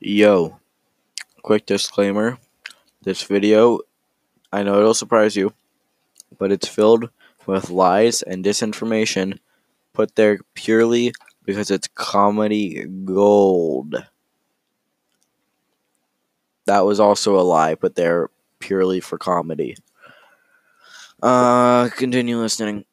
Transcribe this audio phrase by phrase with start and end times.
[0.00, 0.60] Yo,
[1.42, 2.38] quick disclaimer.
[3.02, 3.80] This video,
[4.52, 5.54] I know it'll surprise you,
[6.38, 7.10] but it's filled
[7.46, 9.40] with lies and disinformation
[9.94, 11.12] put there purely
[11.44, 13.96] because it's comedy gold.
[16.66, 18.30] That was also a lie put there
[18.60, 19.74] purely for comedy.
[21.20, 22.84] Uh, continue listening.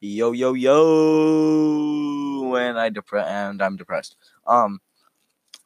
[0.00, 1.99] Yo, yo, yo,
[2.56, 4.16] and I depre- and I'm depressed.
[4.46, 4.80] Um,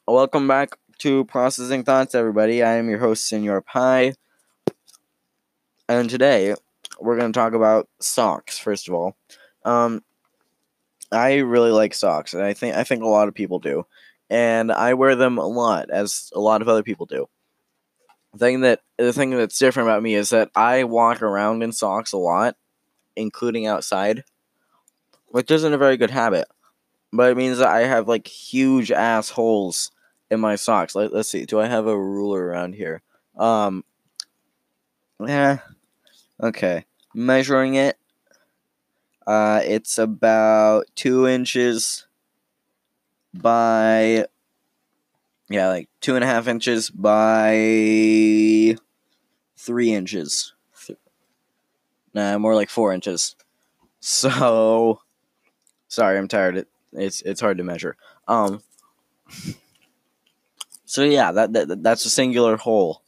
[0.07, 2.63] welcome back to Processing Thoughts, everybody.
[2.63, 4.13] I am your host, Senor Pie,
[5.89, 6.55] and today
[6.99, 8.57] we're gonna talk about socks.
[8.57, 9.15] First of all,
[9.63, 10.03] um,
[11.11, 13.85] I really like socks, and I think I think a lot of people do,
[14.29, 17.27] and I wear them a lot, as a lot of other people do.
[18.33, 21.71] The thing that the thing that's different about me is that I walk around in
[21.71, 22.55] socks a lot
[23.15, 24.23] including outside,
[25.27, 26.47] which isn't a very good habit.
[27.15, 29.91] But it means that I have like huge assholes
[30.29, 30.95] in my socks.
[30.95, 31.45] Let, let's see.
[31.45, 33.01] Do I have a ruler around here?
[33.37, 33.83] Um.
[35.19, 35.59] Yeah.
[36.41, 36.85] Okay.
[37.13, 37.97] Measuring it.
[39.25, 42.05] Uh, it's about two inches
[43.33, 44.25] by.
[45.47, 48.75] Yeah, like two and a half inches by
[49.55, 50.53] three inches.
[52.15, 53.35] Nah, more like four inches.
[54.07, 55.01] So,
[55.87, 56.67] sorry, I'm tired.
[56.95, 57.95] It, it's it's hard to measure.
[58.27, 58.61] Um.
[60.85, 63.01] So yeah, that, that that's a singular hole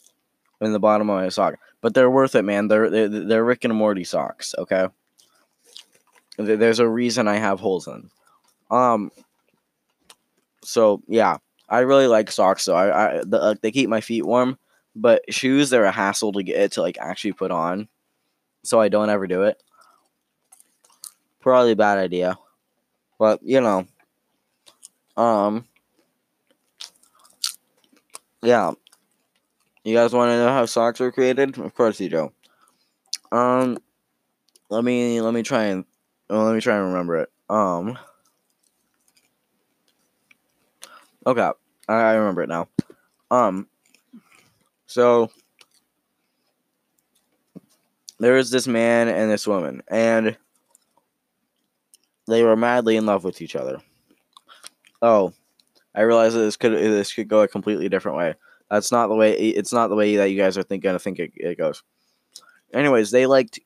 [0.60, 2.68] in the bottom of my sock, but they're worth it, man.
[2.68, 4.56] They're they're, they're Rick and Morty socks.
[4.58, 4.88] Okay.
[6.38, 8.10] There's a reason I have holes in.
[8.70, 9.12] Um.
[10.64, 11.38] So yeah,
[11.70, 12.64] I really like socks.
[12.64, 14.58] So I, I the, uh, they keep my feet warm,
[14.96, 17.88] but shoes they're a hassle to get to like actually put on
[18.64, 19.62] so I don't ever do it.
[21.40, 22.38] Probably a bad idea.
[23.20, 23.88] But, you know.
[25.18, 25.68] Um
[28.44, 28.72] Yeah.
[29.84, 31.58] You guys want to know how socks are created?
[31.58, 32.32] Of course you do.
[33.32, 33.78] Um
[34.70, 35.86] let me let me try and
[36.30, 37.30] let me try and remember it.
[37.50, 37.98] Um
[41.26, 41.52] Okay.
[41.90, 42.68] I remember it now.
[43.32, 43.68] Um
[44.88, 45.30] so
[48.20, 50.38] there is this man and this woman, and
[52.28, 53.80] they were madly in love with each other.
[55.02, 55.34] Oh,
[55.96, 58.36] I realize that this could this could go a completely different way.
[58.70, 59.34] That's not the way.
[59.34, 60.92] It's not the way that you guys are thinking.
[60.92, 61.84] I think it, it goes.
[62.74, 63.60] Anyways, they liked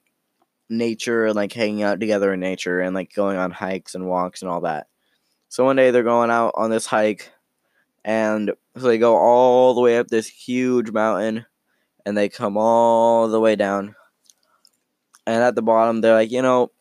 [0.69, 4.41] nature and like hanging out together in nature and like going on hikes and walks
[4.41, 4.87] and all that.
[5.49, 7.31] So one day they're going out on this hike,
[8.05, 11.45] and so they go all the way up this huge mountain,
[12.05, 13.95] and they come all the way down
[15.25, 16.71] and at the bottom they're like, you know,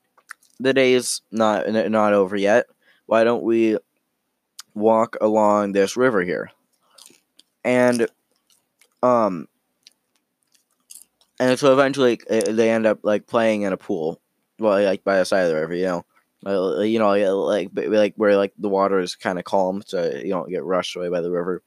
[0.60, 2.66] the day's not not over yet.
[3.06, 3.78] Why don't we
[4.74, 6.50] walk along this river here?
[7.64, 8.06] And
[9.02, 9.48] um
[11.40, 14.20] and so eventually they end up like playing in a pool,
[14.58, 16.04] well, like by the side of the river, you know,
[16.46, 17.10] uh, you know,
[17.40, 20.94] like like where like the water is kind of calm, so you don't get rushed
[20.96, 21.62] away by the river.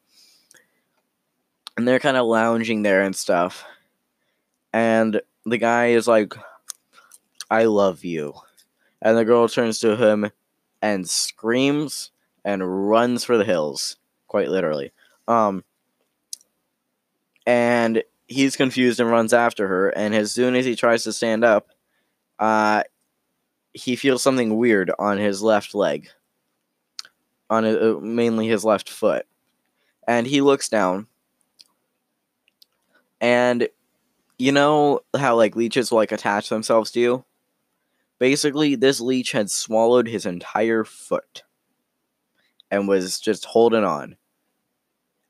[1.75, 3.65] And they're kind of lounging there and stuff,
[4.71, 6.35] and the guy is like
[7.49, 8.33] I love you.
[9.03, 10.31] And the girl turns to him
[10.81, 12.11] and screams
[12.45, 13.97] and runs for the hills,
[14.27, 14.93] quite literally.
[15.27, 15.65] Um,
[17.45, 19.89] and he's confused and runs after her.
[19.89, 21.67] And as soon as he tries to stand up,
[22.39, 22.83] uh,
[23.73, 26.07] he feels something weird on his left leg,
[27.49, 29.25] on a, uh, mainly his left foot.
[30.07, 31.07] And he looks down,
[33.21, 33.69] and
[34.37, 37.25] you know how like leeches will like attach themselves to you
[38.19, 41.43] Basically, this leech had swallowed his entire foot
[42.71, 44.15] and was just holding on.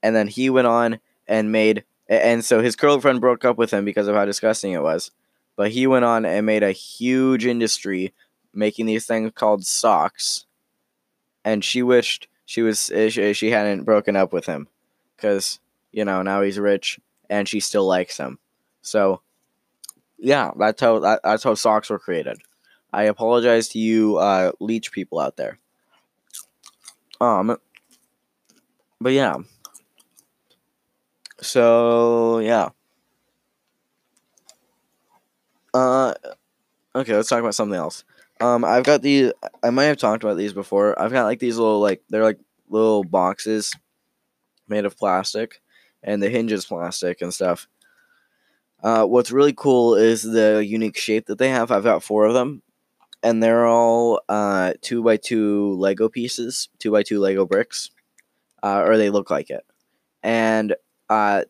[0.02, 3.86] And then he went on and made, and so his girlfriend broke up with him
[3.86, 5.12] because of how disgusting it was.
[5.56, 8.14] But he went on and made a huge industry
[8.54, 10.46] making these things called socks.
[11.46, 14.68] And she wished she was eh, eh, she hadn't broken up with him
[15.16, 15.60] because
[15.92, 17.00] you know now he's rich
[17.30, 18.40] and she still likes him.
[18.82, 19.22] So
[20.18, 22.38] yeah, that's how that, that's how socks were created.
[22.94, 25.58] I apologize to you uh, leech people out there.
[27.20, 27.58] Um,
[29.02, 29.38] but yeah.
[31.42, 32.70] So yeah.
[35.74, 36.14] Uh,
[36.96, 38.04] okay, let's talk about something else.
[38.40, 39.32] Um, I've got these.
[39.64, 41.00] I might have talked about these before.
[41.00, 43.76] I've got like these little like they're like little boxes
[44.68, 45.62] made of plastic,
[46.04, 47.68] and the hinges plastic and stuff.
[48.84, 51.72] Uh, what's really cool is the unique shape that they have.
[51.72, 52.62] I've got four of them,
[53.24, 57.90] and they're all uh, two by two Lego pieces, two by two Lego bricks,
[58.62, 59.66] uh, or they look like it.
[60.22, 60.76] And
[61.10, 61.44] uh,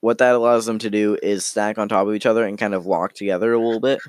[0.00, 2.74] what that allows them to do is stack on top of each other and kind
[2.74, 4.00] of lock together a little bit,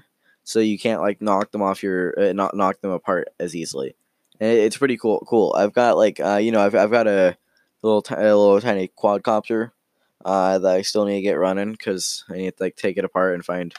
[0.44, 3.96] so you can't like knock them off your uh, not knock them apart as easily.
[4.40, 5.26] And it's pretty cool.
[5.28, 5.54] Cool.
[5.58, 7.38] I've got like uh, you know I've I've got a
[7.82, 9.72] little t- a little tiny quadcopter
[10.24, 13.06] uh, that I still need to get running because I need to like take it
[13.06, 13.74] apart and find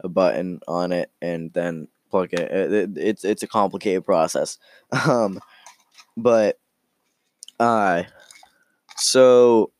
[0.00, 2.50] a button on it and then plug it.
[2.50, 4.58] it, it it's it's a complicated process.
[5.06, 5.40] Um,
[6.16, 6.58] but
[7.60, 8.04] uh,
[8.96, 9.70] so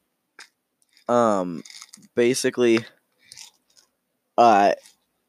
[1.08, 1.62] um,
[2.14, 2.84] basically,
[4.36, 4.72] uh,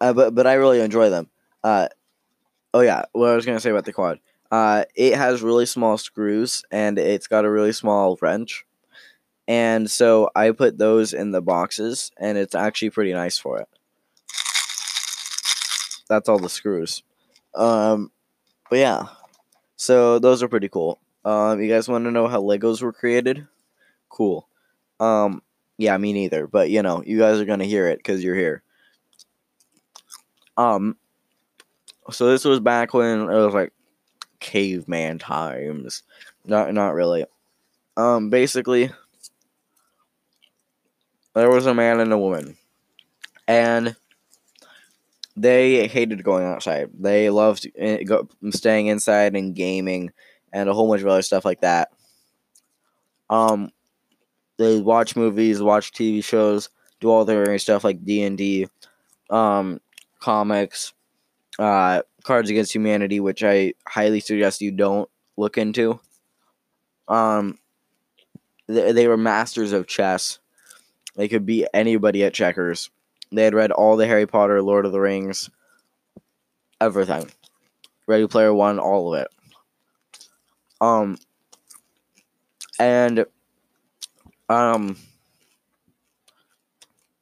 [0.01, 1.29] uh, but but I really enjoy them.
[1.63, 1.87] Uh,
[2.73, 4.19] oh yeah, what I was gonna say about the quad.
[4.51, 8.65] Uh, it has really small screws and it's got a really small wrench.
[9.47, 13.67] And so I put those in the boxes and it's actually pretty nice for it.
[16.09, 17.03] That's all the screws.
[17.55, 18.11] Um,
[18.69, 19.05] but yeah.
[19.75, 20.99] So those are pretty cool.
[21.25, 23.47] Um, you guys want to know how Legos were created?
[24.09, 24.47] Cool.
[24.99, 25.41] Um,
[25.77, 26.47] yeah, me neither.
[26.47, 28.63] But you know, you guys are gonna hear it because you're here.
[30.55, 30.97] Um,
[32.11, 33.73] so this was back when it was like
[34.39, 36.03] caveman times.
[36.45, 37.25] Not not really.
[37.95, 38.91] Um basically
[41.33, 42.57] there was a man and a woman.
[43.47, 43.95] And
[45.37, 46.89] they hated going outside.
[46.99, 48.03] They loved eh,
[48.49, 50.11] staying inside and gaming
[50.51, 51.89] and a whole bunch of other stuff like that.
[53.29, 53.71] Um
[54.57, 56.69] they watch movies, watch TV shows,
[56.99, 58.67] do all their stuff like D&D,
[59.29, 59.79] um
[60.19, 60.93] comics,
[61.59, 65.99] uh Cards Against Humanity, which I highly suggest you don't look into.
[67.07, 67.57] Um,
[68.67, 70.39] they, they were masters of chess.
[71.15, 72.89] They could beat anybody at checkers.
[73.31, 75.49] They had read all the Harry Potter, Lord of the Rings,
[76.79, 77.29] everything.
[78.07, 79.27] Ready Player One, all of it.
[80.79, 81.17] Um,
[82.79, 83.25] and
[84.49, 84.97] um,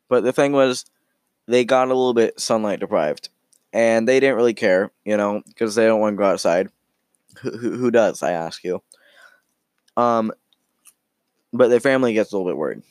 [0.10, 0.86] but the thing was,
[1.48, 3.30] they got a little bit sunlight deprived
[3.74, 6.70] and they didn't really care, you know, because they don't want to go outside.
[7.42, 8.24] Who, who, who does?
[8.24, 8.82] I ask you.
[9.98, 10.32] Um,
[11.52, 12.82] but their family gets a little bit worried.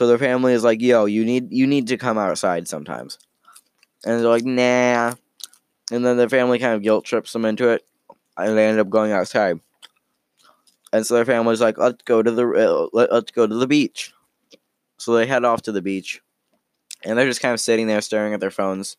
[0.00, 3.18] So their family is like, "Yo, you need you need to come outside sometimes,"
[4.06, 5.12] and they're like, "Nah."
[5.92, 7.84] And then their family kind of guilt trips them into it,
[8.38, 9.60] and they end up going outside.
[10.90, 13.66] And so their family's like, "Let's go to the uh, let, let's go to the
[13.66, 14.14] beach."
[14.96, 16.22] So they head off to the beach,
[17.04, 18.96] and they're just kind of sitting there staring at their phones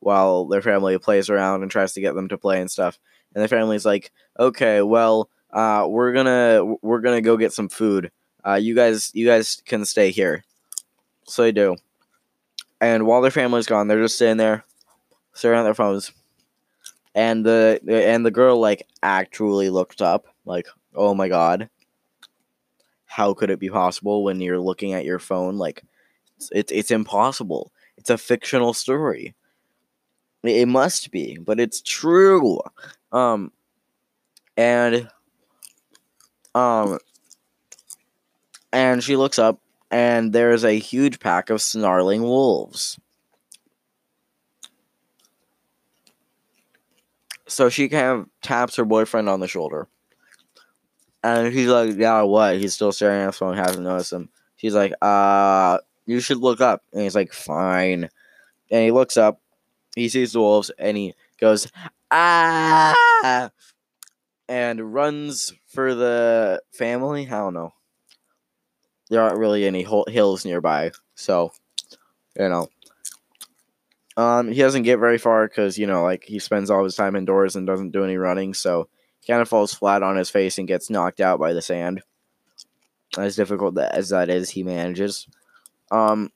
[0.00, 2.98] while their family plays around and tries to get them to play and stuff.
[3.34, 8.10] And their family's like, okay, well, uh, we're gonna we're gonna go get some food.
[8.48, 10.44] Uh, you guys you guys can stay here.
[11.24, 11.76] So they do.
[12.80, 14.64] And while their family's gone, they're just sitting there,
[15.34, 16.12] staring at their phones.
[17.14, 21.68] And the and the girl like actually looked up, like, oh my god,
[23.04, 25.58] how could it be possible when you're looking at your phone?
[25.58, 25.82] Like,
[26.36, 27.72] it's it's, it's impossible.
[27.96, 29.34] It's a fictional story.
[30.44, 32.60] It must be, but it's true.
[33.10, 33.50] Um,
[34.56, 35.08] and
[36.54, 36.98] um,
[38.72, 39.60] and she looks up,
[39.90, 42.98] and there's a huge pack of snarling wolves.
[47.46, 49.88] So she kind of taps her boyfriend on the shoulder.
[51.22, 52.58] And he's like, Yeah, what?
[52.58, 54.28] He's still staring at his phone, hasn't noticed him.
[54.56, 56.84] She's like, Uh, you should look up.
[56.92, 58.10] And he's like, Fine.
[58.70, 59.40] And he looks up,
[59.96, 61.66] he sees the wolves and he goes
[62.10, 63.50] ah
[64.48, 67.26] and runs for the family.
[67.26, 67.72] I don't know.
[69.10, 71.52] There aren't really any hills nearby, so
[72.38, 72.68] you know.
[74.16, 77.16] Um, he doesn't get very far because you know, like he spends all his time
[77.16, 78.88] indoors and doesn't do any running, so
[79.20, 82.02] he kind of falls flat on his face and gets knocked out by the sand.
[83.16, 85.26] As difficult as that is, he manages.
[85.90, 86.30] Um,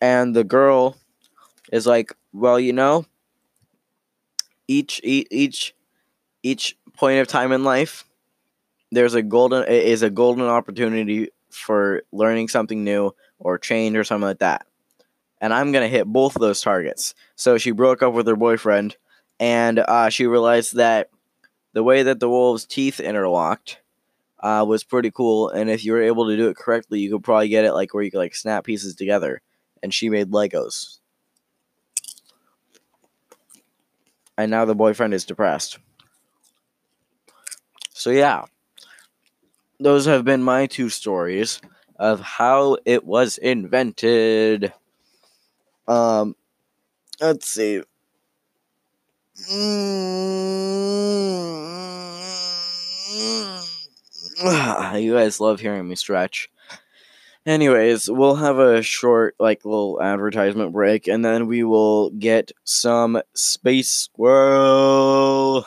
[0.00, 0.96] and the girl
[1.72, 3.06] is like, well, you know,
[4.68, 5.74] each each
[6.42, 8.04] each point of time in life,
[8.92, 14.26] there's a golden is a golden opportunity for learning something new or change or something
[14.26, 14.66] like that.
[15.40, 17.14] And I'm gonna hit both of those targets.
[17.36, 18.96] So she broke up with her boyfriend,
[19.38, 21.10] and uh, she realized that
[21.72, 23.78] the way that the wolf's teeth interlocked
[24.40, 25.48] uh, was pretty cool.
[25.48, 27.94] And if you were able to do it correctly, you could probably get it like
[27.94, 29.40] where you could like snap pieces together.
[29.82, 30.98] And she made Legos.
[34.38, 35.78] and now the boyfriend is depressed.
[37.92, 38.44] So, yeah,
[39.80, 41.60] those have been my two stories
[41.98, 44.72] of how it was invented.
[45.86, 46.34] Um,
[47.20, 47.82] let's see.
[54.96, 56.50] you guys love hearing me stretch.
[57.46, 63.22] Anyways, we'll have a short, like, little advertisement break, and then we will get some
[63.34, 65.66] Space Squirrel.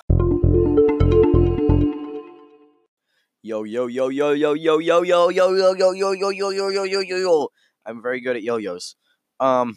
[3.43, 6.69] Yo, yo, yo, yo, yo, yo, yo, yo, yo, yo, yo, yo, yo, yo, yo,
[6.69, 7.47] yo, yo, yo, yo.
[7.83, 8.95] I'm very good at yo-yos.
[9.39, 9.75] Um,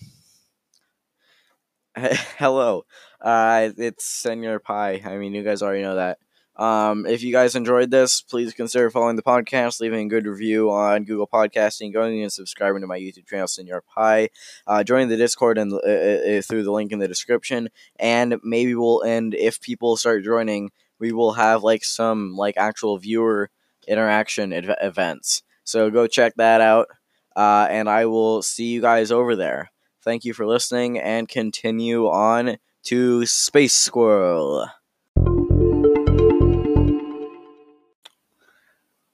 [1.97, 2.85] hello.
[3.23, 5.01] Uh, it's Senor Pie.
[5.03, 6.19] I mean, you guys already know that.
[6.63, 10.71] Um, if you guys enjoyed this, please consider following the podcast, leaving a good review
[10.71, 14.29] on Google Podcasting, going and subscribing to my YouTube channel, Senor Pie.
[14.67, 18.75] Uh, join the Discord and uh, uh, through the link in the description, and maybe
[18.75, 20.71] we'll end if people start joining.
[21.01, 23.51] We will have like some like actual viewer
[23.89, 25.43] interaction ev- events.
[25.65, 26.89] So go check that out,
[27.37, 29.71] uh, and I will see you guys over there.
[30.03, 34.69] Thank you for listening, and continue on to Space Squirrel.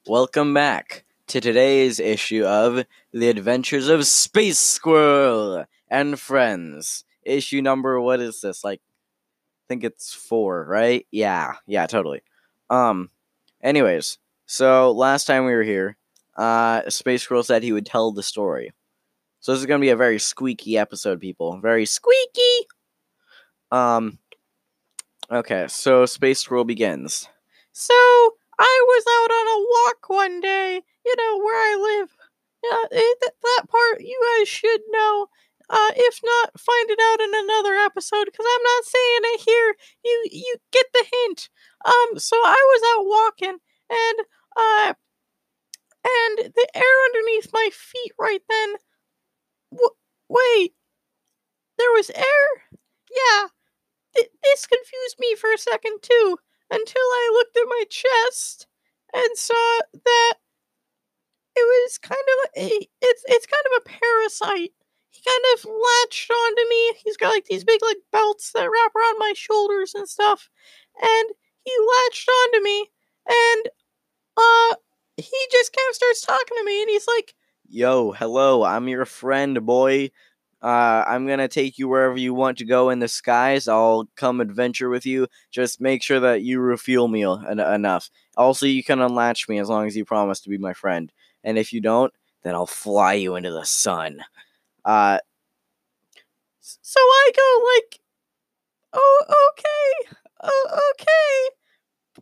[0.06, 7.04] Welcome back to today's issue of The Adventures of Space Squirrel and Friends.
[7.22, 8.64] Issue number, what is this?
[8.64, 11.06] Like, I think it's four, right?
[11.12, 12.22] Yeah, yeah, totally.
[12.68, 13.10] Um,
[13.62, 14.18] anyways,
[14.50, 15.96] so last time we were here,
[16.36, 18.72] uh, Space Squirrel said he would tell the story.
[19.38, 21.60] So this is gonna be a very squeaky episode, people.
[21.60, 22.66] Very squeaky.
[23.70, 24.18] Um,
[25.30, 27.28] okay, so Space Squirrel begins.
[27.70, 27.94] So
[28.58, 32.16] I was out on a walk one day, you know, where I live.
[32.64, 35.28] Yeah, it, that part you guys should know.
[35.70, 39.74] Uh, if not, find it out in another episode because I'm not saying it here.
[40.04, 41.48] You you get the hint.
[41.84, 43.58] Um, so I was out walking
[43.90, 44.26] and
[44.56, 44.94] uh,
[46.04, 48.74] and the air underneath my feet right then.
[49.72, 49.96] W-
[50.28, 50.74] wait,
[51.78, 52.48] there was air.
[53.10, 53.48] Yeah,
[54.16, 56.38] Th- this confused me for a second too
[56.70, 58.66] until I looked at my chest
[59.14, 60.34] and saw that
[61.56, 64.72] it was kind of a it's it's kind of a parasite.
[65.10, 66.92] He kind of latched onto me.
[67.04, 70.48] He's got like these big like belts that wrap around my shoulders and stuff.
[71.00, 71.30] And
[71.64, 72.88] he latched onto me
[73.28, 73.68] and
[74.40, 74.76] uh
[75.16, 77.34] he just kind of starts talking to me and he's like,
[77.68, 80.10] "Yo, hello, I'm your friend, boy.
[80.62, 83.68] Uh, I'm gonna take you wherever you want to go in the skies.
[83.68, 85.26] I'll come adventure with you.
[85.50, 88.10] Just make sure that you refuel me en- enough.
[88.36, 91.12] Also, you can unlatch me as long as you promise to be my friend.
[91.44, 94.22] And if you don't, then I'll fly you into the sun.
[94.84, 95.18] Uh,
[96.60, 98.00] so I go like,
[98.92, 100.10] oh, okay,
[100.42, 101.56] oh, okay.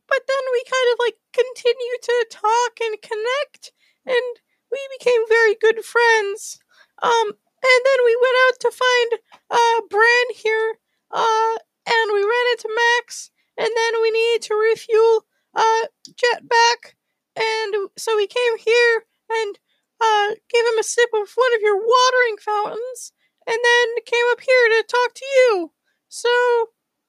[0.08, 3.72] But then we kind of like continue to talk and connect,
[4.06, 4.40] and
[4.72, 6.58] we became very good friends.
[7.02, 9.10] Um, and then we went out to find
[9.50, 10.78] uh Bran here,
[11.10, 16.94] uh, and we ran into Max, and then we needed to refuel uh Jetpack,
[17.36, 19.58] and so we came here and
[20.00, 23.12] uh gave him a sip of one of your watering fountains,
[23.46, 25.72] and then came up here to talk to you.
[26.08, 26.30] So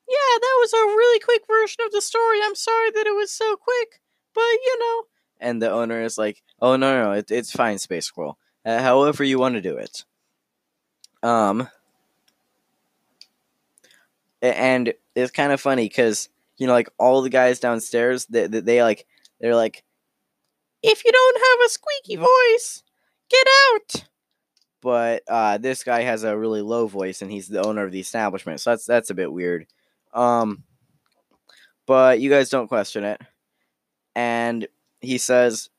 [0.10, 2.40] yeah, that was a really quick version of the story.
[2.44, 4.02] I'm sorry that it was so quick,
[4.34, 5.04] but you know.
[5.40, 8.38] And the owner is like, "Oh no, no, it, it's fine, Space Squirrel.
[8.66, 10.04] Uh, however you want to do it."
[11.22, 11.68] Um,
[14.42, 18.60] and it's kind of funny because you know, like all the guys downstairs, they, they,
[18.60, 19.08] they like,
[19.40, 19.84] they're like,
[20.84, 22.84] if you don't have a squeaky voice,
[23.30, 24.06] get out.
[24.82, 28.00] But uh, this guy has a really low voice, and he's the owner of the
[28.00, 29.68] establishment, so that's that's a bit weird.
[30.14, 30.64] Um,
[31.86, 33.22] but you guys don't question it.
[34.16, 34.68] And
[35.02, 35.70] he says,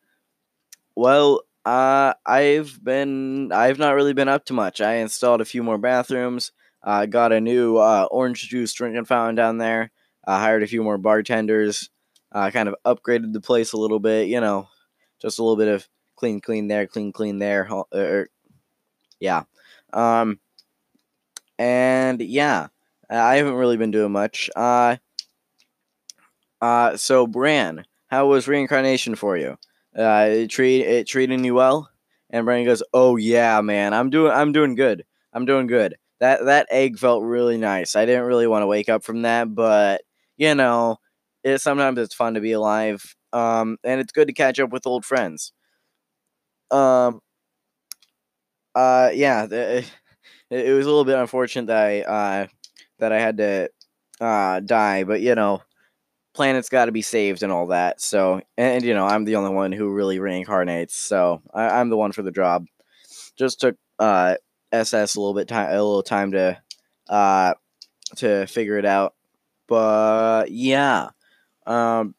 [0.94, 4.80] "Well, uh, I've been, I've not really been up to much.
[4.80, 6.52] I installed a few more bathrooms.
[6.82, 9.90] I uh, got a new uh, orange juice drinking fountain down there.
[10.26, 11.90] I hired a few more bartenders.
[12.32, 14.28] Uh, kind of upgraded the place a little bit.
[14.28, 14.68] You know,
[15.20, 17.68] just a little bit of clean, clean there, clean, clean there.
[17.92, 18.25] Uh,
[19.18, 19.42] yeah.
[19.92, 20.40] Um,
[21.58, 22.68] and yeah,
[23.10, 24.50] I haven't really been doing much.
[24.56, 24.96] Uh,
[26.60, 29.56] uh, so Bran, how was reincarnation for you?
[29.96, 31.90] Uh, it treat it treating you well?
[32.30, 35.04] And Bran goes, "Oh yeah, man, I'm doing I'm doing good.
[35.32, 35.96] I'm doing good.
[36.20, 37.96] That that egg felt really nice.
[37.96, 40.02] I didn't really want to wake up from that, but
[40.36, 40.98] you know,
[41.42, 43.16] it sometimes it's fun to be alive.
[43.32, 45.52] Um, and it's good to catch up with old friends.
[46.70, 47.20] Um,
[48.74, 49.86] uh, yeah, it,
[50.50, 52.46] it was a little bit unfortunate that I uh
[53.00, 53.71] that I had to
[54.21, 55.62] uh die, but you know,
[56.35, 58.00] planet's got to be saved and all that.
[58.00, 61.97] So, and, you know, I'm the only one who really reincarnates, so I, am the
[61.97, 62.66] one for the job.
[63.37, 64.37] Just took uh,
[64.73, 66.59] SS a little bit time, a little time to
[67.09, 67.54] uh,
[68.16, 69.14] to figure it out,
[69.66, 71.11] but yeah,
[71.66, 72.14] um,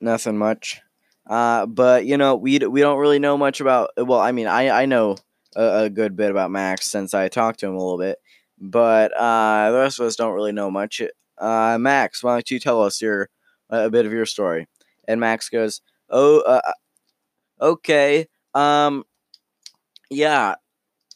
[0.00, 0.80] nothing much.
[1.26, 3.90] Uh, but you know, we we don't really know much about.
[3.96, 5.16] Well, I mean, I I know
[5.54, 8.18] a, a good bit about Max since I talked to him a little bit,
[8.58, 11.02] but uh, the rest of us don't really know much.
[11.38, 13.28] Uh, Max, why don't you tell us your
[13.70, 14.66] a bit of your story?
[15.08, 15.80] And Max goes,
[16.10, 16.60] "Oh, uh,
[17.60, 19.04] okay, um,
[20.10, 20.54] yeah,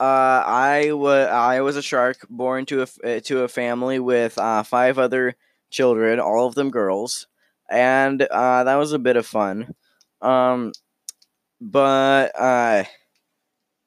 [0.00, 4.62] uh, I was I was a shark born to a to a family with uh,
[4.64, 5.37] five other
[5.71, 7.28] children, all of them girls,
[7.71, 9.75] and uh, that was a bit of fun.
[10.23, 10.73] Um,
[11.61, 12.85] but uh,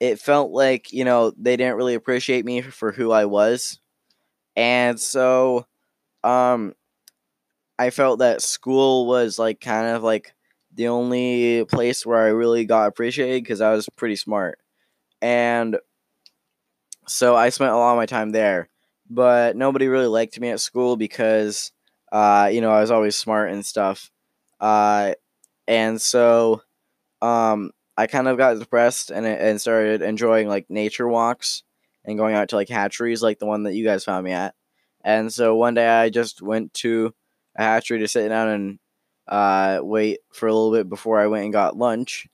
[0.02, 3.80] it felt like you know they didn't really appreciate me for who I was,
[4.56, 5.68] and so
[6.24, 6.76] um,
[7.80, 10.34] I felt that school was like kind of like
[10.74, 14.60] the only place where I really got appreciated because I was pretty smart,
[15.22, 15.78] and
[17.08, 18.70] so I spent a lot of my time there.
[19.10, 21.72] But nobody really liked me at school because,
[22.12, 24.10] uh, you know, I was always smart and stuff.
[24.60, 25.14] Uh,
[25.68, 26.64] and so,
[27.22, 31.64] um, I kind of got depressed and and started enjoying like nature walks
[32.06, 34.56] and going out to like hatcheries, like the one that you guys found me at.
[35.04, 37.14] And so one day I just went to
[37.58, 38.80] a hatchery to sit down and
[39.28, 42.28] uh, wait for a little bit before I went and got lunch,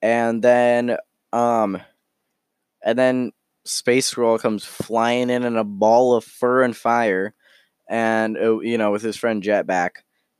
[0.00, 0.96] and then
[1.32, 1.80] um,
[2.84, 3.32] and then
[3.64, 7.34] Space Squirrel comes flying in in a ball of fur and fire,
[7.88, 9.90] and uh, you know with his friend Jetback,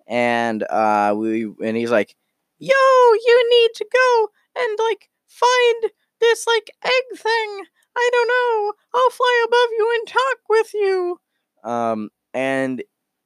[0.07, 2.15] and uh, we and he's like,
[2.59, 5.91] "Yo, you need to go and like find
[6.21, 7.65] this like egg thing.
[7.97, 8.73] I don't know.
[8.95, 11.21] I'll fly above you and talk with you."
[11.65, 12.83] Um, and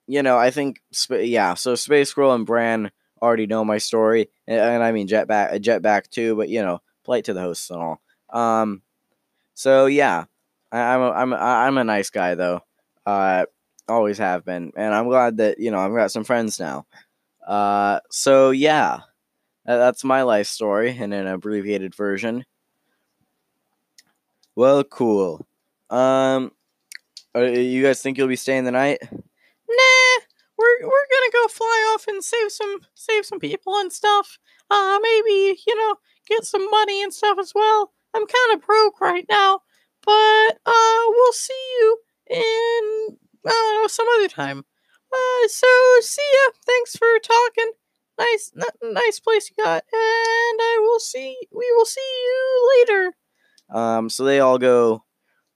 [0.07, 0.81] you know, I think
[1.11, 1.55] yeah.
[1.55, 2.91] So Space Squirrel and Bran
[3.23, 6.37] already know my story, and, and I mean Jetback, Jetback too.
[6.37, 8.01] But you know, polite to the hosts and all.
[8.31, 8.83] Um,
[9.55, 10.25] so yeah,
[10.71, 12.61] I, I'm a, I'm a, I'm a nice guy though.
[13.05, 13.47] Uh,
[13.89, 16.87] always have been, and I'm glad that you know I've got some friends now.
[17.47, 19.01] Uh, so yeah,
[19.67, 22.45] that's my life story in an abbreviated version.
[24.55, 25.47] Well, cool.
[25.91, 26.53] Um,
[27.35, 28.99] uh, you guys think you'll be staying the night?
[29.69, 30.23] Nah,
[30.57, 34.39] we're we're gonna go fly off and save some save some people and stuff.
[34.71, 37.93] Uh, maybe you know get some money and stuff as well.
[38.15, 39.61] I'm kind of broke right now,
[40.05, 41.99] but uh, we'll see you
[42.31, 44.65] in I don't know some other time.
[45.13, 45.67] Uh, so
[46.01, 46.53] see ya.
[46.65, 47.73] Thanks for talking.
[48.19, 48.53] Nice,
[48.83, 51.37] nice place you got, and I will see.
[51.53, 53.13] We will see you later.
[53.71, 55.05] Um, so they all go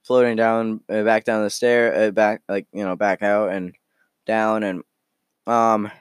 [0.03, 3.73] floating down, uh, back down the stair, uh, back like you know, back out and
[4.25, 4.83] down, and
[5.47, 5.91] um.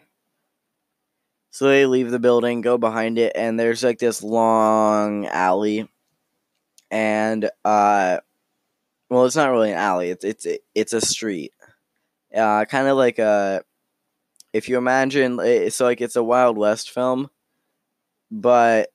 [1.52, 5.88] So they leave the building, go behind it, and there's like this long alley
[6.90, 8.18] and uh,
[9.08, 10.10] well, it's not really an alley.
[10.10, 11.52] It's it's it's a street.
[12.34, 13.62] Uh, kind of like a,
[14.52, 17.30] if you imagine, it's like it's a Wild West film,
[18.30, 18.90] but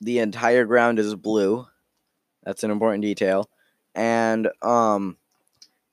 [0.00, 1.66] the entire ground is blue.
[2.44, 3.50] That's an important detail,
[3.94, 5.16] and um,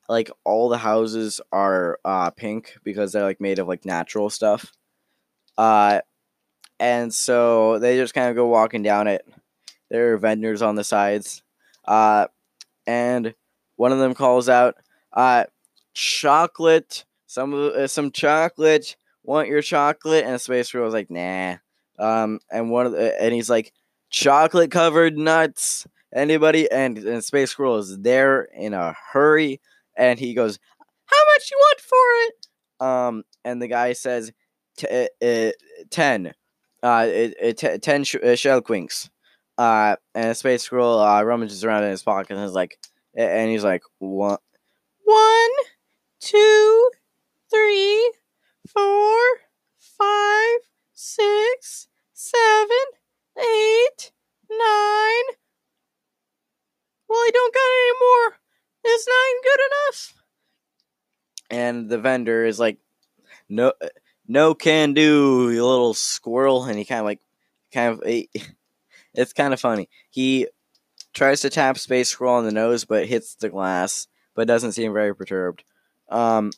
[0.07, 4.71] like all the houses are uh pink because they're like made of like natural stuff.
[5.57, 6.01] Uh,
[6.79, 9.25] and so they just kind of go walking down it
[9.93, 11.43] there are vendors on the sides.
[11.85, 12.25] Uh,
[12.87, 13.35] and
[13.75, 14.75] one of them calls out,
[15.13, 15.45] uh,
[15.93, 20.23] chocolate, some uh, some chocolate, want your chocolate?
[20.23, 21.55] And Space Squirrel was like, nah.
[21.97, 23.73] Um, and one of the, and he's like,
[24.09, 25.87] chocolate covered nuts.
[26.13, 26.69] Anybody?
[26.69, 29.61] And, and Space Squirrel is there in a hurry,
[29.97, 30.59] and he goes,
[31.05, 32.47] how much you want for it?
[32.85, 34.31] Um, and the guy says,
[34.83, 35.51] uh, uh,
[35.89, 36.33] ten,
[36.83, 37.07] uh,
[37.81, 39.09] ten sh- uh, shell quinks.
[39.57, 42.77] Uh, and Space Squirrel uh, rummages around in his pocket and is like,
[43.15, 44.37] and he's like, one,
[45.03, 45.51] one,
[46.19, 46.89] two,
[47.53, 48.13] three,
[48.67, 49.17] four,
[49.77, 50.59] five,
[50.93, 52.85] six, seven,
[53.37, 54.11] eight,
[54.49, 55.35] nine.
[57.07, 58.93] Well, I don't got any more.
[58.95, 60.13] Is nine good enough?
[61.49, 62.79] And the vendor is like,
[63.47, 63.73] no,
[64.27, 66.63] no can do, you little squirrel.
[66.65, 67.21] And he kind of like,
[67.71, 68.03] kind of.
[69.13, 69.89] It's kind of funny.
[70.09, 70.47] He
[71.13, 74.93] tries to tap Space Squirrel on the nose, but hits the glass, but doesn't seem
[74.93, 75.63] very perturbed.
[76.09, 76.51] Um,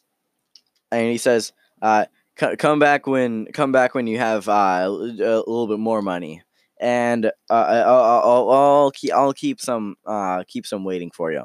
[0.91, 5.67] and he says, uh, "Come back when come back when you have uh, a little
[5.67, 6.41] bit more money."
[6.79, 11.43] And uh, I'll, I'll, I'll, keep I'll keep some uh, keep some waiting for you.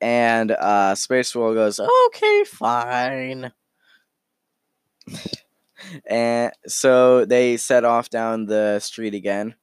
[0.00, 3.52] And uh, Space Squirrel goes, "Okay, fine."
[6.06, 9.54] and so they set off down the street again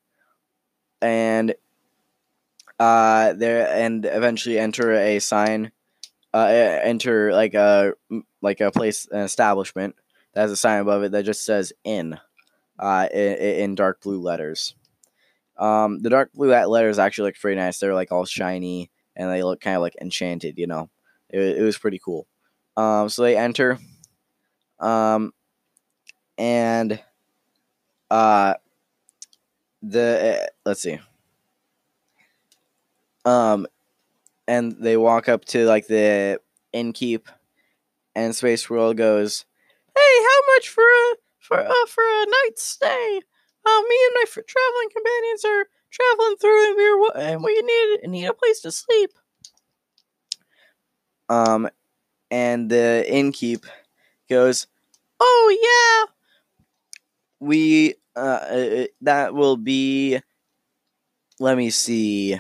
[1.02, 1.54] and
[2.80, 5.72] uh there and eventually enter a sign
[6.36, 9.96] uh, enter like a m- like a place an establishment
[10.34, 12.20] that has a sign above it that just says "in"
[12.80, 14.76] uh, in, in dark blue letters.
[15.58, 17.80] Um, the dark blue let- letters actually look pretty nice.
[17.80, 20.58] They're like all shiny and they look kind of like enchanted.
[20.60, 20.90] You know,
[21.30, 22.28] it, it was pretty cool.
[22.78, 23.80] Um, so they enter,
[24.80, 25.34] um,
[26.38, 27.02] and
[28.10, 28.56] uh,
[29.82, 31.00] the uh, let's see,
[33.26, 33.68] um,
[34.48, 36.40] and they walk up to like the
[36.74, 37.28] innkeep,
[38.16, 39.46] and Space Squirrel goes,
[39.96, 43.22] Hey, how much for a for uh, for a night's stay?
[43.66, 48.26] Uh, me and my traveling companions are traveling through, and we're and we need need
[48.26, 49.12] a place to sleep.
[51.30, 51.70] um,
[52.32, 53.66] and the innkeep
[54.30, 54.68] goes,
[55.20, 60.20] Oh yeah, we uh, uh that will be
[61.40, 62.40] let me see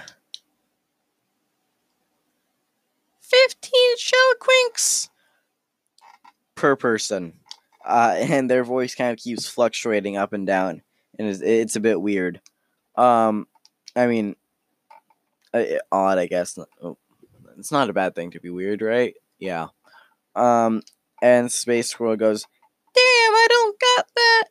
[3.35, 5.09] yeah, fifteen shell quinks.
[6.55, 7.33] per person
[7.85, 10.81] uh and their voice kind of keeps fluctuating up and down
[11.19, 12.39] and it's, it's a bit weird
[12.95, 13.47] um
[13.95, 14.35] i mean
[15.91, 16.97] odd i guess Oh,
[17.57, 19.67] it's not a bad thing to be weird right yeah
[20.35, 20.81] um
[21.21, 22.45] and space squirrel goes
[22.93, 24.43] Damn, I don't got that.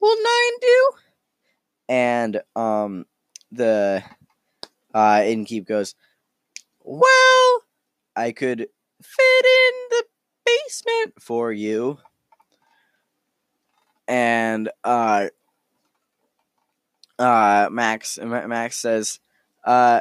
[0.00, 0.90] Will nine do?
[1.90, 3.06] and um
[3.50, 4.02] the
[4.94, 5.94] uh innkeep goes
[6.82, 7.62] Well,
[8.16, 8.60] i could
[9.02, 10.04] fit in the
[10.44, 11.14] basement.
[11.20, 11.98] for you.
[14.08, 15.28] And uh
[17.18, 19.20] uh Max Max says,
[19.64, 20.00] uh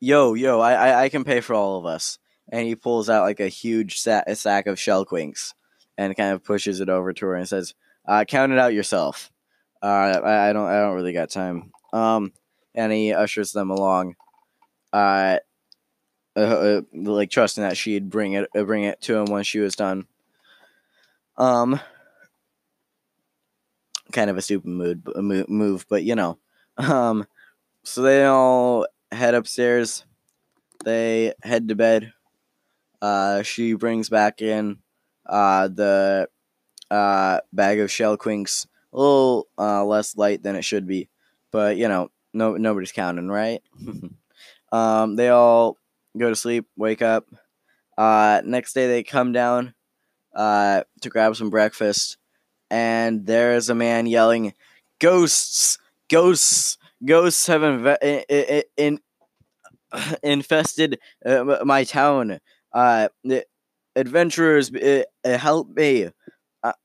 [0.00, 2.18] yo, yo, I, I I can pay for all of us.
[2.50, 5.54] And he pulls out like a huge sa- a sack of shell quinks
[5.98, 7.74] and kind of pushes it over to her and says,
[8.06, 9.30] uh count it out yourself.
[9.82, 11.72] Uh I, I don't I don't really got time.
[11.92, 12.32] Um
[12.74, 14.16] and he ushers them along.
[14.92, 15.38] Uh
[16.36, 19.58] uh, uh, like trusting that she'd bring it uh, bring it to him when she
[19.58, 20.06] was done.
[21.38, 21.80] Um,
[24.12, 25.02] kind of a stupid mood,
[25.48, 26.38] move, but you know.
[26.78, 27.26] Um,
[27.84, 30.04] so they all head upstairs.
[30.84, 32.12] They head to bed.
[33.00, 34.78] Uh, she brings back in
[35.26, 36.28] uh the
[36.90, 41.08] uh bag of shell quinks, a little uh less light than it should be,
[41.50, 43.62] but you know, no nobody's counting, right?
[44.72, 45.78] um, they all
[46.18, 47.26] go to sleep, wake up.
[47.98, 49.74] Uh, next day they come down
[50.34, 52.18] uh, to grab some breakfast,
[52.70, 54.54] and there's a man yelling,
[55.00, 55.78] "Ghosts!
[56.10, 56.78] Ghosts!
[57.04, 59.00] Ghosts have inve- in, in,
[60.22, 62.40] infested uh, my town.
[62.72, 63.08] Uh,
[63.94, 66.10] adventurers, uh, uh, help me!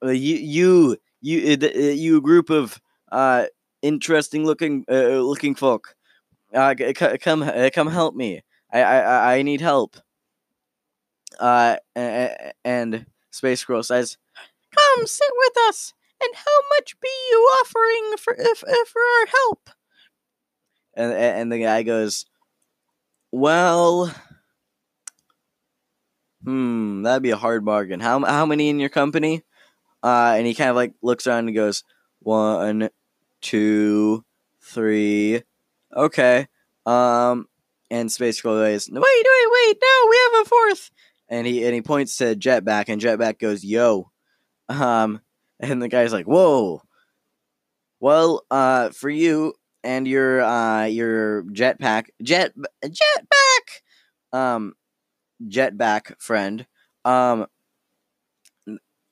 [0.03, 2.79] You, you, you, you group of
[3.11, 3.45] uh,
[3.81, 5.95] interesting looking looking folk,
[6.53, 8.41] uh, come, come help me!
[8.71, 9.97] I, I, I- need help."
[11.39, 14.17] Uh, and Space Squirrel says,
[14.75, 15.93] Come sit with us.
[16.23, 19.69] And how much be you offering for if, if for our help?
[20.93, 22.25] and and the guy goes,
[23.31, 24.13] "Well,
[26.43, 27.99] hmm, that'd be a hard bargain.
[27.99, 29.43] How how many in your company?"
[30.03, 31.83] Uh, and he kind of like looks around and goes,
[32.21, 32.89] "One,
[33.41, 34.25] two,
[34.61, 35.43] three,
[35.95, 36.47] okay."
[36.85, 37.47] Um,
[37.91, 39.77] and Space goes, "No, Wait, wait, wait.
[39.83, 40.91] No, we have a fourth.
[41.29, 44.11] and he and he points to Jetback, and Jetback goes, "Yo,"
[44.69, 45.21] um,
[45.59, 46.81] and the guy's like, "Whoa."
[47.99, 53.67] Well, uh, for you and your uh your jetpack jet jetback,
[54.33, 54.73] um,
[55.47, 56.65] jetback friend,
[57.05, 57.47] um,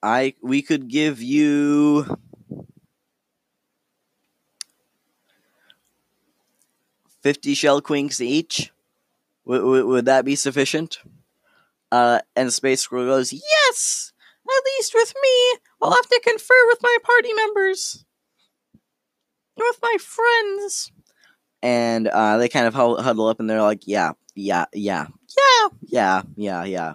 [0.02, 2.06] I we could give you.
[7.24, 8.72] Fifty shell quinks each.
[9.46, 11.00] Would, would, would that be sufficient?
[11.92, 14.14] Uh, and Space Squirrel goes, Yes.
[14.48, 18.04] At least with me, I'll have to confer with my party members.
[19.58, 20.92] With my friends.
[21.62, 25.06] and uh, they kind of huddle up and they're like, yeah, yeah, yeah,
[25.38, 25.68] Yeah.
[25.88, 26.94] yeah, yeah, yeah.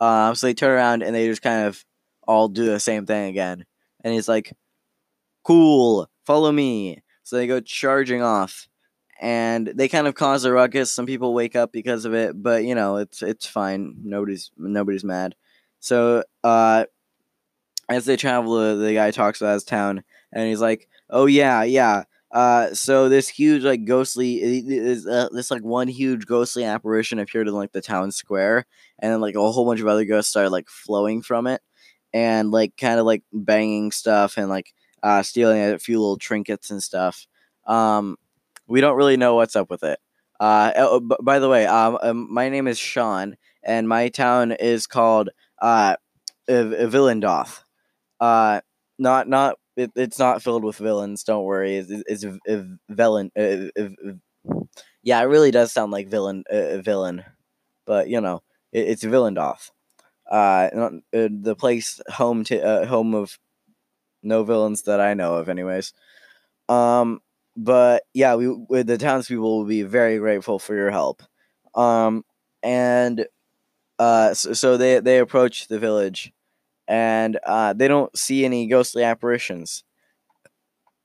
[0.00, 1.84] Um, so they turn around and they just kind of
[2.26, 3.66] all do the same thing again.
[4.02, 4.52] And he's like,
[5.42, 7.02] cool, follow me.
[7.24, 8.68] So they go charging off.
[9.24, 10.92] And they kind of cause a ruckus.
[10.92, 13.96] Some people wake up because of it, but you know it's it's fine.
[14.04, 15.34] Nobody's nobody's mad.
[15.80, 16.84] So uh,
[17.88, 22.04] as they travel, the guy talks about his town, and he's like, "Oh yeah, yeah,
[22.32, 27.48] uh, so this huge like ghostly is uh, this like one huge ghostly apparition appeared
[27.48, 28.66] in like the town square,
[28.98, 31.60] and then like a whole bunch of other ghosts started like flowing from it,
[32.12, 36.70] and like kind of like banging stuff and like uh, stealing a few little trinkets
[36.70, 37.26] and stuff.
[37.66, 38.16] Um,
[38.66, 39.98] we don't really know what's up with it.
[40.40, 44.52] Uh, oh, b- by the way, um, um, my name is Sean, and my town
[44.52, 45.30] is called
[45.62, 45.96] uh,
[46.48, 46.54] V-
[46.86, 47.60] Villendoth.
[48.20, 48.60] Uh,
[48.98, 51.24] not not it, it's not filled with villains.
[51.24, 51.76] Don't worry.
[51.76, 53.30] It's, it's, it's v- villain.
[53.36, 54.20] Uh, v-
[55.02, 56.44] yeah, it really does sound like villain.
[56.50, 57.24] Uh, villain,
[57.86, 59.70] but you know, it, it's Villendoth.
[60.30, 63.38] Uh, not- uh, the place home to uh, home of
[64.22, 65.92] no villains that I know of, anyways.
[66.68, 67.20] Um,
[67.56, 71.22] but yeah, we the townspeople will be very grateful for your help.
[71.74, 72.24] Um,
[72.62, 73.26] and
[73.98, 76.32] uh, so, so they they approach the village,
[76.88, 79.84] and uh, they don't see any ghostly apparitions.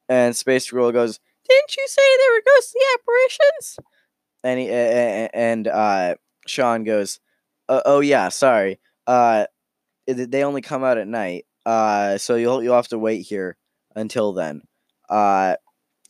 [0.07, 3.79] And Space Squirrel goes, Didn't you say there were ghostly apparitions?
[4.43, 6.15] and he, a- and uh,
[6.47, 7.19] Sean goes,
[7.67, 8.79] uh, "Oh yeah, sorry.
[9.05, 9.45] Uh,
[10.07, 11.45] they only come out at night.
[11.65, 13.57] Uh, so you'll you'll have to wait here
[13.95, 14.61] until then.
[15.09, 15.55] Uh,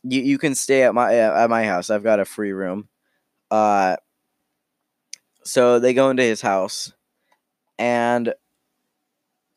[0.02, 1.90] you you can stay at my at my house.
[1.90, 2.88] I've got a free room.
[3.50, 3.96] Uh,
[5.44, 6.92] so they go into his house,
[7.78, 8.34] and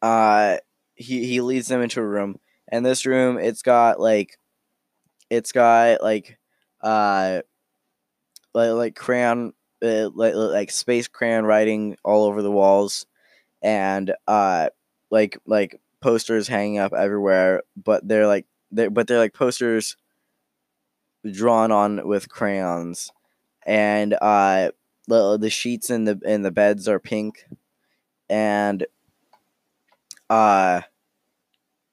[0.02, 0.58] uh,
[0.96, 2.40] he he leads them into a room.
[2.70, 4.38] And this room, it's got like,
[5.30, 6.38] it's got like,
[6.82, 7.42] uh,
[8.54, 9.54] like like crayon,
[9.84, 13.06] uh, like like space crayon writing all over the walls,
[13.62, 14.70] and uh,
[15.12, 17.64] like like posters hanging up everywhere.
[17.76, 19.98] But they're like they but they're like posters
[21.32, 23.12] drawn on with crayons,
[23.66, 24.72] and uh,
[25.08, 27.48] the the sheets in the in the beds are pink,
[28.30, 28.86] and
[30.30, 30.82] uh,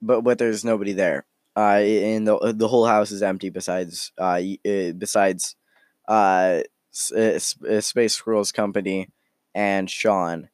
[0.02, 1.26] but but there's nobody there.
[1.56, 5.56] Uh, and the the whole house is empty besides uh uh, besides
[6.08, 6.60] uh,
[7.14, 9.08] uh, uh, Space Squirrel's company
[9.54, 10.48] and Sean.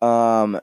[0.00, 0.60] Um.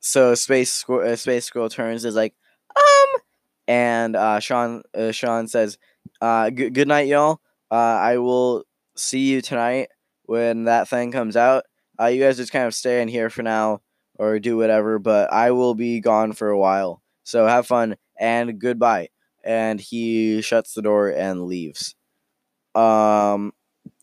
[0.00, 2.34] So Space Squirrel, Space Squirrel turns is like,
[2.74, 3.20] um,
[3.68, 5.78] and uh, Sean uh, Sean says,
[6.20, 7.40] uh, g- good night, y'all.
[7.70, 8.64] Uh, I will
[8.96, 9.90] see you tonight
[10.24, 11.64] when that thing comes out.
[12.00, 13.82] Uh, you guys just kind of stay in here for now
[14.18, 17.02] or do whatever, but I will be gone for a while.
[17.24, 19.10] So have fun and goodbye.
[19.44, 21.94] And he shuts the door and leaves.
[22.74, 23.52] Um,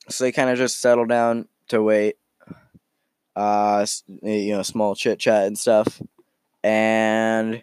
[0.10, 2.16] so they kind of just settle down to wait.
[3.36, 3.86] Uh,
[4.22, 6.02] you know, small chit chat and stuff,
[6.64, 7.62] and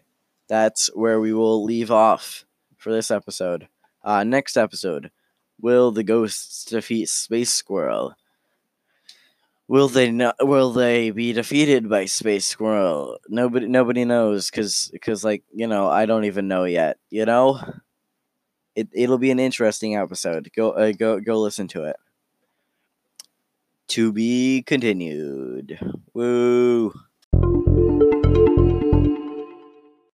[0.52, 2.44] that's where we will leave off
[2.76, 3.68] for this episode.
[4.04, 5.10] Uh, next episode,
[5.58, 8.14] will the ghosts defeat Space Squirrel?
[9.66, 13.16] Will they no- Will they be defeated by Space Squirrel?
[13.30, 16.98] Nobody, nobody knows, cause, cause, like you know, I don't even know yet.
[17.08, 17.58] You know,
[18.76, 20.50] it it'll be an interesting episode.
[20.54, 21.96] Go, uh, go, go, listen to it.
[23.88, 25.78] To be continued.
[26.12, 26.92] Woo.